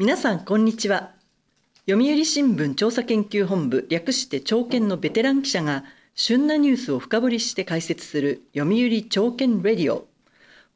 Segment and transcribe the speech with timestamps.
[0.00, 1.10] 皆さんこんにちは。
[1.86, 5.84] 読売新聞調査研究本部略して朝見のベテラン記者が
[6.14, 10.06] 旬なニュースを深掘りして解説する読売朝見レディオ。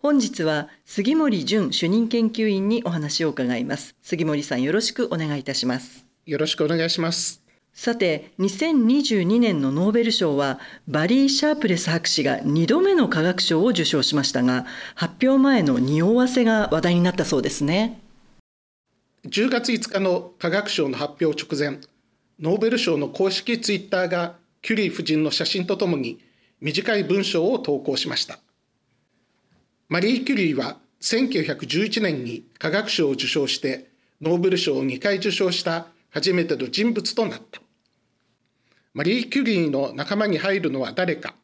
[0.02, 3.96] 本日は杉森淳主任研究員にお話を伺います。
[4.02, 6.04] 杉森さんよろしくお願いいたします。
[6.26, 7.40] よろしくお願いします。
[7.72, 18.03] さて2022年のノーベル賞はバリー・シャープレス博士が2度目の科学賞を受賞しましたが発表前の匂わせが話題になったそうですね
[19.26, 21.80] 10月5日の化学賞の発表直前
[22.40, 26.20] ノーベル賞の公式ツイッターがキュリー夫人の写真とともに
[26.60, 28.38] 短い文章を投稿しました。
[29.88, 33.88] マリー・キュリーは1911年に化学賞を受賞して
[34.20, 37.62] ノーベル賞を2回受賞した初めての人物となった。
[38.92, 41.34] マリー・キュリーの仲間に入るのは誰か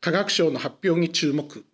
[0.00, 1.64] 科学賞の発表に注目。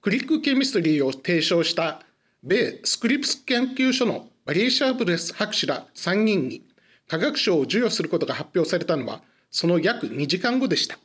[0.00, 2.02] クリックケミストリーを提唱した
[2.48, 6.62] 米スクリプス研究所のバリー・シャープレス博士ら3人に
[7.06, 10.98] 科学賞を授与することが発表されたのはその約2時間後でした。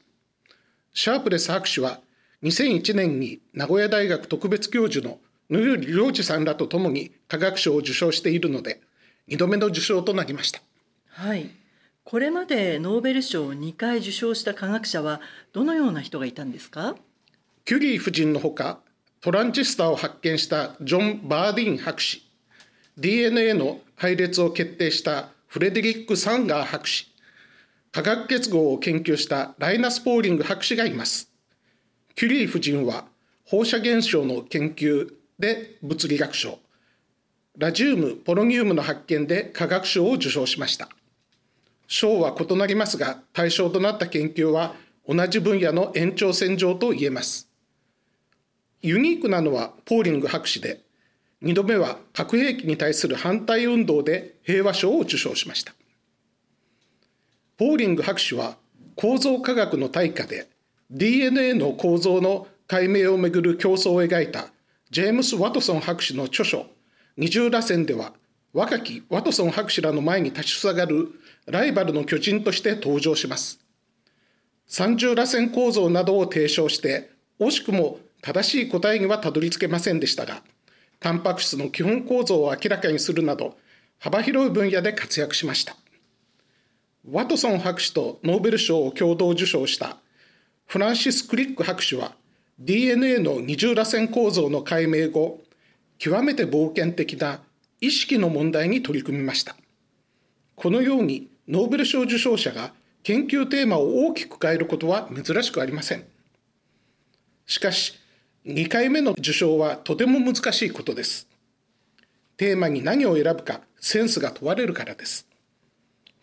[0.94, 2.00] シャープレス博士は
[2.44, 8.80] 2001年に名古屋大学特別教授の野よ良二さんらと共に科学賞を受賞しているので
[9.28, 10.62] 2度目の受賞となりました。
[11.08, 11.50] はい。
[12.06, 15.20] これまでノーベル賞を2回受賞した科学者は
[15.52, 16.96] どのような人がいたんですか？
[17.66, 18.80] キュリー夫人のほか
[19.24, 22.30] トランジスタを発見したジョン・バーディーン博士。
[22.98, 27.08] DNA の配列を決定したフレデリック・サンガー博士。
[27.94, 31.32] 化学結合を研究したライナス・ポーリング博士がいます。
[32.16, 33.06] キュリー夫人は
[33.46, 36.60] 放射現象の研究で物理学賞
[37.58, 40.90] ラジウムポロニウムの発見で科学賞を受賞しました。
[41.88, 44.76] 賞は異なりますが対象となった研究は
[45.08, 47.53] 同じ分野の延長線上と言えます。
[48.86, 50.82] ユニークなのはポーリング博士で
[51.42, 55.74] 2度目は核兵器に対する反対運動で平和賞を受賞しました。
[57.58, 58.58] ポーリング博士は
[58.98, 60.50] 構造科学の大家で
[60.92, 64.48] DNA の構造の解明をめぐる競争を描いた
[64.92, 66.66] ジェームス・ワトソン博士の著書
[67.16, 68.12] 二重らせんでは
[68.52, 71.08] 若きワトソン博士らの前に立ちふさがる
[71.46, 73.62] ライバルの巨人として登場します。
[74.68, 80.42] 三重らせん構造などを提唱して惜しくも正しい答えにはたどり着けませんでしたが
[81.02, 83.58] タンパク質の基本構造を明らかにするなど
[84.00, 85.76] 幅広い分野で活躍しました。
[87.10, 89.98] ワトソン博士とノーベル賞を共同受賞した
[90.66, 92.16] フランシス・クリック博士は
[92.60, 95.42] DNA の二重らせん構造の解明後
[95.98, 97.42] 極めて冒険的な
[97.82, 99.58] 意識の問題に取り組みました。
[100.56, 102.72] このようにノーベル賞受賞者が
[103.04, 106.06] 研究テーマを大きく変えることは珍しくありません。
[107.46, 108.00] しかし
[108.46, 111.30] 2回目の受賞はとても難しいことです。
[112.36, 115.28] テーマに何を選ぶかセンスが問われるからです。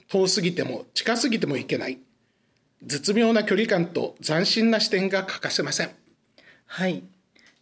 [0.09, 1.99] 遠すぎても近すぎてもいけない。
[2.83, 5.91] 絶妙な距離感と斬新な視点が欠かせません。
[6.67, 7.05] はい。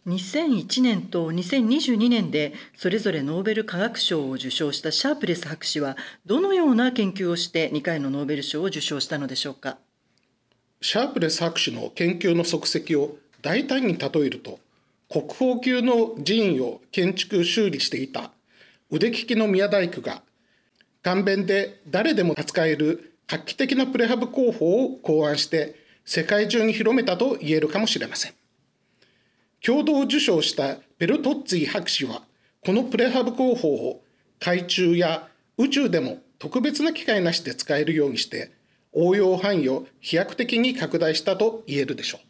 [0.07, 5.95] 2001年と2022年でそれぞれノーベル化学賞を受賞したシャープレス博士は
[6.25, 9.77] どのような研究をして2回のノーベル賞を受賞したのでしょうか？
[10.81, 14.59] シャープレス博士の研究の足跡を大胆に例えると
[15.09, 18.31] 国宝級の寺院を建築修理していた
[18.91, 20.21] 腕利きの宮大工が
[21.01, 28.33] 簡便で誰でも扱える画期的なプレハブ工法を考案して世界中に広めたと言えるかもしれません。
[29.61, 32.23] 共同受賞したベルトッツィ博士は
[32.65, 34.01] このプレハブ工法を
[34.39, 35.27] 海中や
[35.57, 38.51] 宇宙でも特別な機械なしで使えるようにして
[38.93, 42.28] 応用範囲を飛躍的に拡大したと言えるでしょう。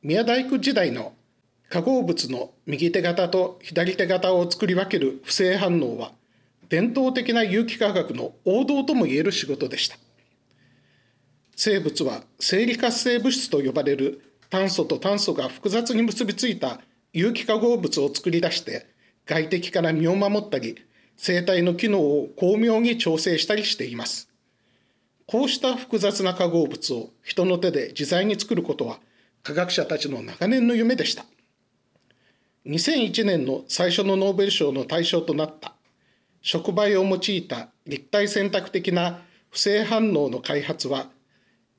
[0.00, 1.12] 宮大工時代の
[1.68, 6.12] 化合物の右手型と左手型を作り分ける不正反応は
[6.68, 9.96] 伝統的な有機化学の王道ともいえる仕事でした。
[11.56, 16.78] 生物は生理活性物質と呼ばれる炭素と炭素が複雑に結びついた
[17.12, 18.86] 有機化合物を作り出して
[19.26, 20.76] 外敵から身を守ったり
[21.16, 24.28] 生体の機能を巧妙に調整したりしています。
[25.26, 29.00] こうした複雑な化合物を人の手で自在に作ることは
[29.48, 31.24] 科学者たちの長年の夢でした。
[32.66, 35.72] 2001年の最初のノーベル賞の対象となった
[36.42, 41.06] 触媒を用いた立体選択的な不正反応の開発は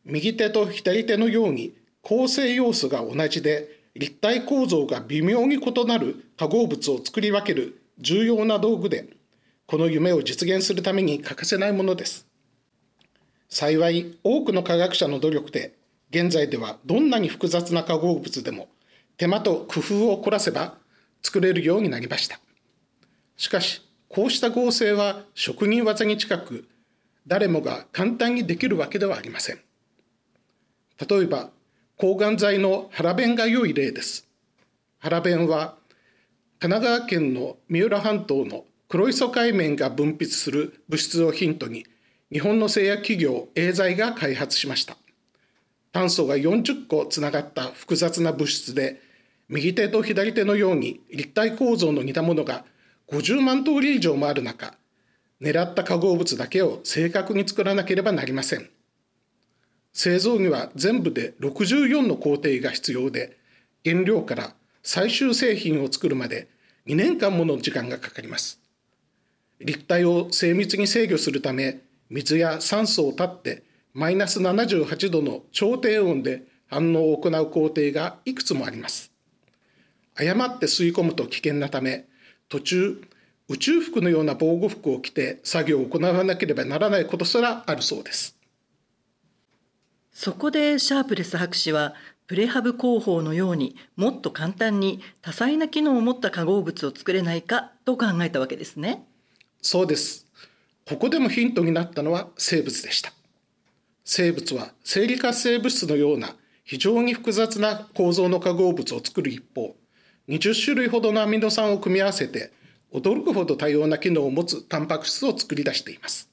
[0.04, 9.10] 右手と左手のように構成要素が同じで立体構造が微妙に異なる化合物を作り分ける重要な道具で
[9.68, 12.26] この夢を実現するために欠かせないものです。
[13.48, 15.78] 幸い多くの科学者の努力で
[16.10, 18.68] 現在ではどんなに複雑な化合物でも
[19.18, 20.76] 手間と工夫を凝らせば
[21.22, 22.40] 作れるようになりました。
[23.38, 26.68] しかしこうした合成は職人技に近く
[27.28, 29.60] 誰もが簡単にできるわけではありません。
[31.08, 31.50] 例えば
[31.96, 34.28] 抗がん剤の腹弁が良い例です。
[34.98, 35.76] 腹弁は
[36.60, 41.86] 神奈川県の三浦半島の黒磯海面が分泌する物質をヒントに
[42.32, 44.98] 日本の製薬企業エーザイが開発しました。
[45.92, 49.02] 炭素が40個つながった複雑な物質で
[49.48, 52.66] 右手と左手のように立体構造の似たものが
[53.12, 54.76] 50万通り以上もある中
[55.42, 58.70] 狙った化合物だけを正確に作らなければなりません。
[59.94, 63.38] 製造には全部で64の工程が必要で
[63.84, 64.54] 原料から
[64.84, 66.48] 最終製品を作るまで
[66.88, 68.60] 2年間もの時間がかかります。
[69.60, 73.64] 立体を精密に制御するため水や酸素を断って
[73.94, 79.12] マイナス78度の超低温で反応を行う工程がいくつもあります。
[80.16, 82.06] 誤って吸い込むと危険なため
[82.50, 83.02] 途中
[83.48, 88.38] 宇宙服のような防護服を着て作業を行わなければならないことすらあるそうです。
[90.12, 91.96] そこでシャープレス博士は
[92.28, 99.08] プレハブ工法のようにもっと簡単に多彩な機能を持った化合物を作れないかと考えたわけですね。
[99.62, 100.28] そうです。
[100.86, 103.14] ここでもヒントになったのは生物でした
[104.12, 109.76] 生物は生理活性物質のような非常に複雑な構造の化合物を作る一方
[110.30, 112.52] 20種類ほどのアミノ酸を組み合わせて
[112.92, 116.28] 驚くほど多様な機能を持つタンパク質を作り出しています。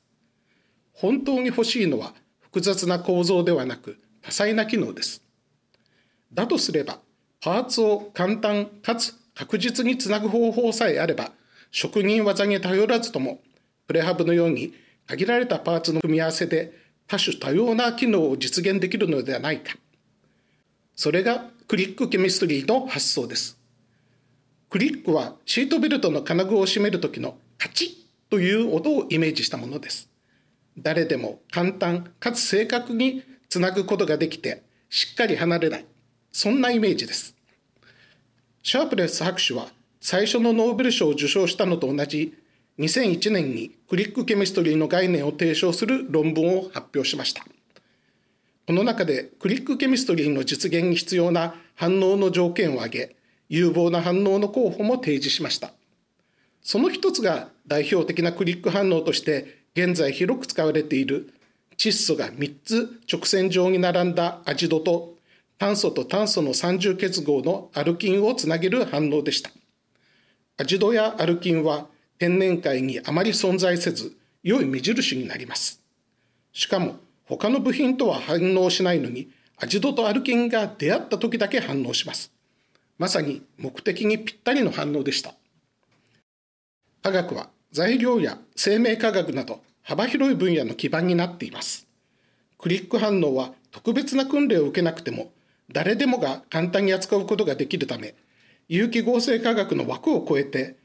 [0.95, 5.23] 本当に欲しいのは複雑な構造ではなく多彩な機能です。
[6.33, 7.01] だとすれば
[7.43, 11.31] パーツを簡単かつ確実につなぐ方法さえあれば
[11.73, 13.41] 職人技に頼らずとも
[13.87, 14.73] プレハブのように
[15.07, 19.77] 限られたパーツの組み合わせで多種多様な機能を実現できるのではないか
[20.95, 23.57] それがクリックケミストリーの発想です
[24.69, 30.11] クリックはシートベルトの金具を締める時のカチッという音をイメージしたものです。
[30.77, 35.87] 誰でも簡単かつ正確につなぐことができてしっかり離れない。
[36.33, 37.35] そんなイメージです。
[38.63, 39.69] シャープレス博士は
[40.01, 42.35] 最初のノーベル賞を受賞したのと同じ
[42.79, 47.45] 2001年にクリックケミストリーの概念を提唱する論文を発表しました。
[48.67, 53.17] この中でクリックケミストリーの実現に必要な反応の条件を挙げ、
[53.49, 55.73] 有望な反応の候補も提示しました。
[56.61, 61.33] その一つが代表的なクリック反応として現在広く使われている
[61.79, 65.15] 窒素が3つ直線上に並んだアジドと
[65.59, 69.51] 炭素と炭素の三重結合のアルキンをつなげる反応でした。
[70.59, 71.87] アジドやアルキンは
[72.19, 75.81] 天然界にあまり存在せず良い目印になります。
[76.53, 79.29] しかも他の部品とは反応しないのに
[79.59, 82.33] アジドとアルキンが出会った時だけ反応します。
[82.99, 85.35] まさに目的にぴったりの反応でした。
[87.03, 91.87] 科学は材料や生命科学など幅広い分野の基盤になっています。
[92.59, 95.31] クリック反応は特別な訓練を受けなくても
[95.71, 98.15] 誰でもが簡単に扱うことができるため
[98.69, 100.77] 有機合成科学の枠を超えて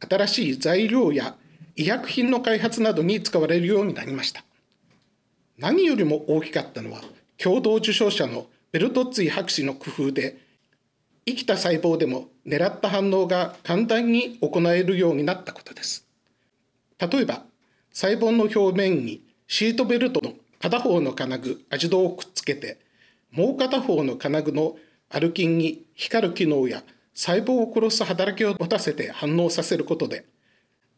[0.00, 1.36] 新しい材料や
[1.76, 4.44] 医薬品の開発などに使われるようになりました
[5.58, 7.00] 何よりも大きかったのは
[7.36, 10.36] 共同受賞者のベルトッツィ博士の工夫で
[11.26, 16.06] 生きた細胞でも狙った反応が簡単に行えるようになったことです。
[16.98, 17.44] 例えば、
[17.92, 22.78] 細胞の表面にシートベルトの片方の金具、アジドをくっつけて、
[23.30, 24.76] もう片方の金具の
[25.08, 26.82] アルキンに光る機能や
[27.14, 30.26] 細胞を殺す働きを持たせて反応させることで、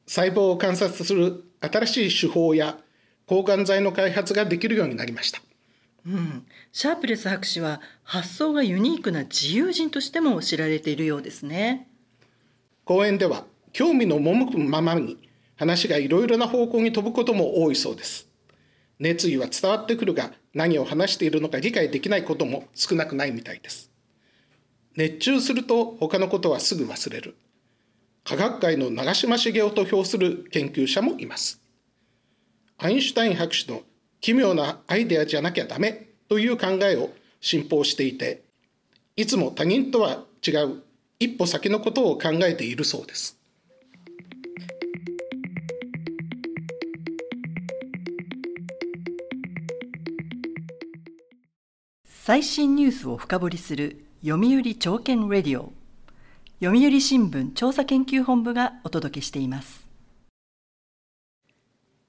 [0.06, 2.78] 細胞を観察する新しい手法や
[3.26, 5.40] 抗がん剤の開発ができるようになりました。
[6.06, 11.88] うん、シャープレス博士は発想がユニークな自由人としても知られているようですね。
[12.84, 15.18] 講演では興味の赴くままに
[15.56, 18.28] 話がいろいろな方向に飛ぶことも多いそうです。
[18.98, 23.90] 熱意は伝わってくるが何を話しているのか理解できないことも少なくないみたいです
[24.96, 27.36] 熱中すると他のことはすぐ忘れる。
[28.24, 31.60] 科学界の長嶋茂雄と評する研究者もいます。
[32.78, 33.82] アインシュタイン博士の
[34.20, 37.10] 奇妙なアイデアじゃなきゃダメという考えを
[37.40, 38.42] 信奉していて
[39.14, 40.82] いつも他人とは違う
[41.18, 43.38] 一歩先のことを考えているそうです。
[52.04, 55.72] 最新ニュースを深掘りする読売朝券レディオ。
[56.60, 59.86] 読売新聞調査研究本部がお届けしています。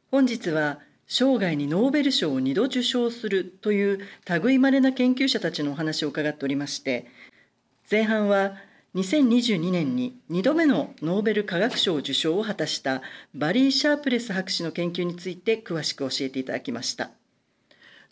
[0.10, 4.00] 本日は生涯にノーベル賞を2度受賞するという
[4.42, 7.06] 類まれな研究者たちのお話を伺っておりまして
[7.92, 8.56] 前半は
[8.96, 13.04] 2022年に2度目のノーベル化学賞受賞を果たした
[13.36, 17.12] バリー・シャープレス博士の研究について詳しく教えていただきました。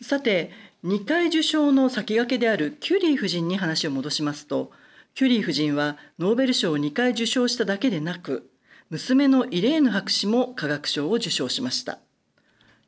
[0.02, 0.52] さて
[0.86, 4.70] 2回受賞の先駆けであるキュリー夫人に話を戻しますと
[5.16, 8.52] キュリー夫人はノーベル賞を2回受賞しただけでなく
[8.92, 11.98] 娘のイレーヌ博士も化学賞を受賞しました。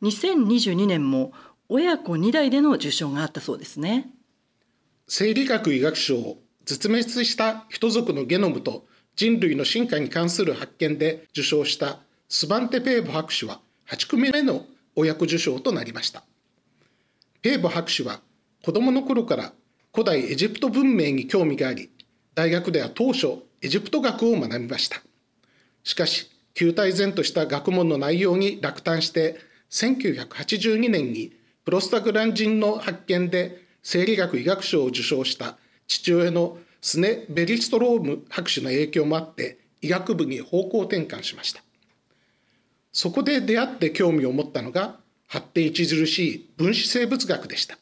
[0.03, 1.31] 2022年も
[1.69, 4.11] 親子2代での受賞があったそうですね。
[5.07, 8.85] 生理学医学賞を絶滅した人族のゲノムと
[9.15, 11.97] 人類の進化に関する発見で受賞した
[12.29, 16.23] スバンテ・ペーボ博士は8組目の親子受賞となりました。
[17.41, 18.21] ペーボ博士は
[18.63, 19.53] 子供の頃から
[19.93, 21.91] 古代エジプト文明に興味があり
[22.35, 25.01] 大学では当初エジプト学を学びました。
[25.83, 29.39] しかし球体然とした学問の内容に落胆して
[29.69, 31.33] 1982年に
[31.65, 41.61] プロスタグランジンの発見で生理学医学賞を受賞した父親のスネ・ベリストローム博士の影響もあって医学部に方向転換しました。
[42.91, 44.97] そこで出会って興味を持ったのが
[45.27, 47.77] 発展著しい分子生物学でした。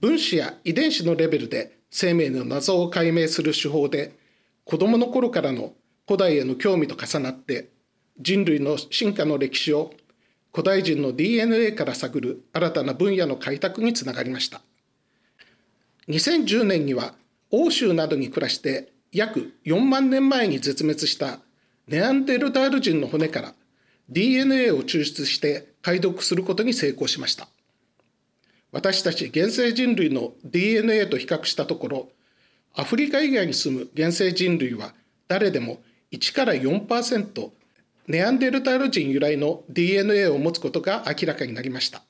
[0.00, 4.16] 分子や遺伝子のレベルで生命の謎を解明する手法で
[4.64, 5.72] 子どもの頃からの
[6.06, 7.68] 古代への興味と重なって
[8.20, 9.92] 人類の進化の歴史を
[10.52, 14.62] 古代人の DNA から探る新たな分野の開拓につながりました。
[16.08, 17.14] 2010年には
[17.50, 21.40] 欧州などに暮らして約4万年前に絶滅した
[21.88, 23.54] ネアンデルタール人の骨から
[24.10, 27.48] DNA を抽出して解読することに成功しました。
[28.72, 32.08] 私たち現生人類の DNA と比較したところ
[32.74, 34.94] アフリカ以外に住む現生人類は
[35.26, 35.80] 誰でも
[36.12, 37.50] 1から4%
[38.06, 42.02] ネアンデルタール人由来の DNA を持つことが明らかになりました。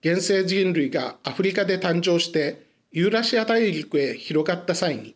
[0.00, 5.14] 現生人類がアフリカで誕生してユーラシア大陸へ広がった際に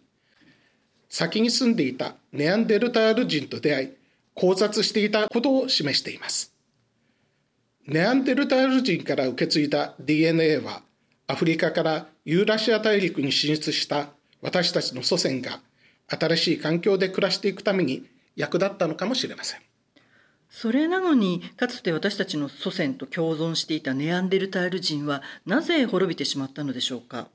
[1.09, 3.96] 先に住んでいたネアンデルタール人と出会い
[4.37, 6.52] 交雑していたことを示しています。
[7.87, 10.83] ネアンデルタール人から受け継いだ DNA は
[11.26, 14.09] アフリカからユーラシア大陸に進出した
[14.43, 15.61] 私たちの祖先が
[16.09, 18.05] 新しい環境で暮らしていくために
[18.37, 19.61] 役立ったのかもしれません。
[20.49, 27.28] それなのにかつて私たちの祖先と共存していたネアンデルタール人はなぜ滅びてしまったのでしょうか？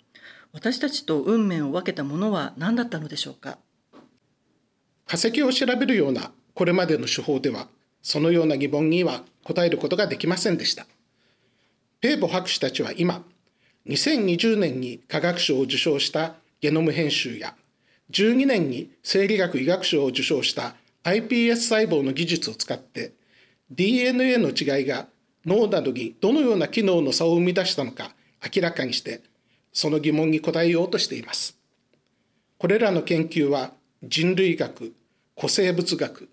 [0.54, 3.58] 私たちと運命を分けたものは何だったのでしょうか？
[5.08, 7.68] 化石を調べるようなこれまでの手法では
[8.02, 10.86] そのような疑問には答えることができませんでした
[12.00, 13.24] ペーボ博士たちは今
[13.88, 17.56] 2020年に科学賞を受賞したゲノム編集や
[18.12, 23.14] 12年に生理学医学賞を受賞した iPS 細胞の技術を使って
[23.72, 25.08] DNA の違いが
[25.46, 28.14] 脳などにどのような機能の差を生み出したのか
[28.56, 29.22] 明らかにして
[29.74, 31.58] その疑問に答えようとしています。
[32.58, 33.72] これらの研究は
[34.04, 34.94] 人類学、
[35.36, 36.30] 古生物学、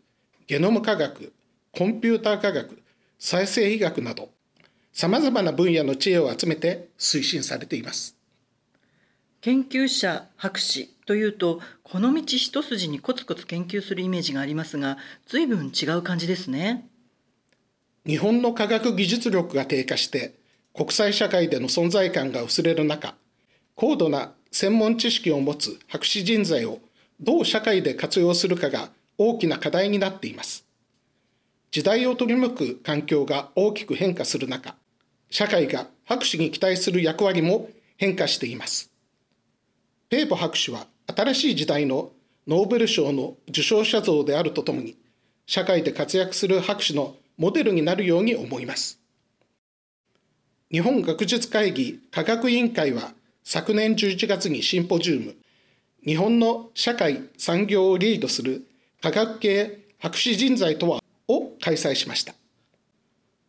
[0.48, 1.34] ゲノム科学、
[1.72, 2.82] コンピューター科学、
[3.18, 4.30] 再生医学など
[4.94, 8.16] さまざまな分野の知恵を集めて推進されています。
[9.42, 16.88] 研究者博士というとこの道一筋にコツコツ研究するイメージがありますが随分違う感じですね
[18.06, 20.34] 日本の科学技術力が低下して
[20.74, 23.14] 国際社会での存在感が薄れる中
[23.74, 26.80] 高度な専門知識を持つ博士人材を
[27.20, 30.64] どう社会で活用するかが大きな課題になっています。
[31.70, 34.74] 時代を取り巻く環境が大きく変化する中
[35.30, 38.90] 社会が博士に期待する役割も変化しています。
[40.08, 42.12] ペーボ博士は新しい時代の
[42.46, 44.96] ノーベル賞の受賞者像であるとともに
[45.46, 49.00] 社会で活躍する博士のモデルになるように思います。
[50.70, 55.36] 日本学術会議科学委員会は昨年11月にシンポジウム
[56.04, 58.67] 日本の社会産業をリードする
[59.00, 62.34] 科学系博士人材とはを開催しました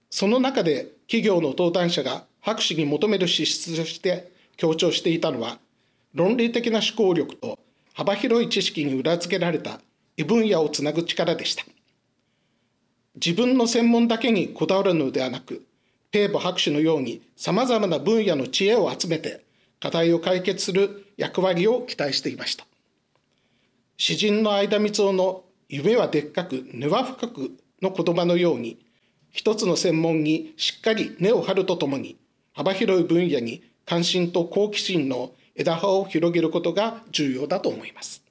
[0.09, 5.59] その中で企業の登壇者が博士に求める資質として強調していたのは
[6.13, 7.59] 論理的な思考力と
[7.93, 9.81] 幅広い知識に裏付けられた
[10.15, 11.65] 異分野をつなぐ力でした。
[13.15, 15.65] 自分の専門だけにこだわるのではなく、
[16.11, 19.43] ペーボ博士のように様々な分野の知恵を集めて
[19.79, 22.65] 課題を解決する役割を期待していました。
[24.01, 27.51] 詩人の相田光夫の夢はでっかく根は深く
[27.81, 28.79] の言葉のように、
[29.29, 32.17] 一つの専門にしっかり根を張るとともに、
[32.53, 38.23] 幅広い分野に関心と好奇心の枝葉を広げることが重要だと思います。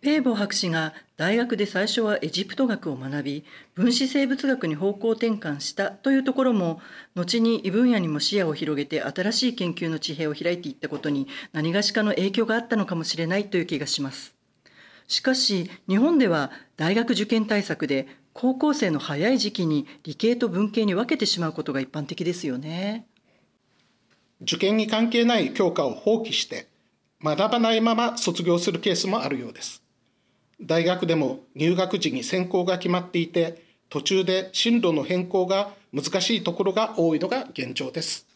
[0.00, 3.44] ペーボ博士が大学で最初はエジプト学を学び
[3.74, 6.80] 分子生物学に方向転換したというところも
[7.14, 14.35] 後に異分野にも視野を広げて新しい研究の地平を開いていったことに何がしかの影響があったのかもしれないという気がします。
[15.08, 23.06] しかし日本では大学受験対策で高校生の早い時期に理系と文系に分けてしまうことが一般的ですよね。
[24.42, 26.66] 受験に関係ない教科を放棄して
[27.22, 29.82] 学ばないまま卒業するケースもあるようです。
[30.60, 38.26] 大学でも入学時に専攻が決まっていて途中で進路の変更が難しいところが多いのが現状です。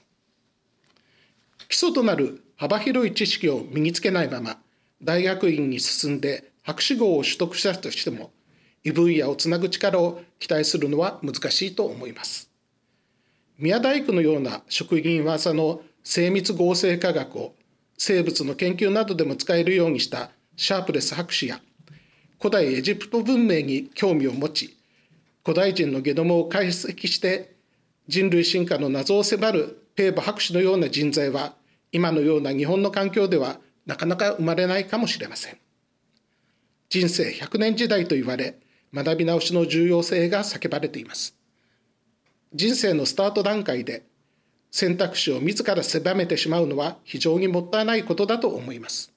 [1.69, 4.59] 基礎となる幅広い知識を身につけないまま
[5.03, 8.33] 大学院に進んで博士号を取得したとしても
[8.85, 12.51] 異分野をつなぐ力を期待するのは難しいと思います。
[13.59, 17.55] 宮大工のような職人技の精密合成化学を
[17.99, 21.61] 生物の研究などでも使えるようにしたシャープレス博士や
[22.39, 24.79] 古代エジプト文明に興味を持ち
[25.45, 27.55] 古代人のゲノムを解析して
[28.09, 31.55] 人類進化の謎を迫るペーボ博士のような人材は
[31.93, 35.59] 今のような日本の環境ではなかなか生まれないかもしれません。
[36.91, 38.59] 人生100年時代と言われ
[38.93, 41.37] 学び直しの重要性が叫ばれています。
[42.53, 44.03] 人生のスタート段階で
[44.73, 49.13] 選択肢を自ら狭めてしまうのは非常にもったいないことだと思います。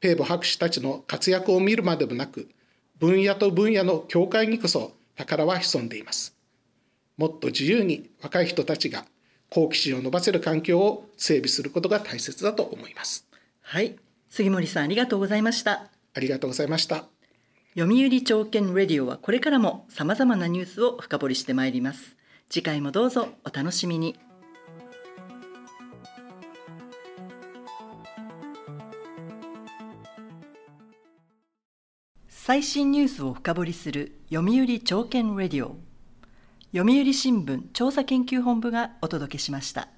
[0.00, 2.50] ペーボ博士たちの活躍を見るまでもなく
[2.98, 6.36] 分野と分野の境界にこそ宝は潜んでいます。
[7.16, 9.06] もっと自由に若い人たちが
[9.48, 13.26] 好奇心を伸ばせる環境を整備することが大切だと思います。
[13.62, 13.96] はい。
[14.28, 15.91] 杉森さんありがとうございました。
[16.14, 17.04] ありがとうございました。
[17.74, 22.16] 読売朝券レディオはこれからもさまざまなニュースを深掘りしてまいります。
[22.50, 24.18] 次回もどうぞお楽しみに。
[32.28, 35.78] 最新ニュースを深掘りする読売朝券レディオ。
[36.74, 39.88] 読売新聞調査研究本部がお届けしました。